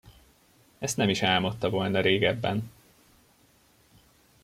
[0.79, 2.71] Ezt nem is álmodta volna régebben.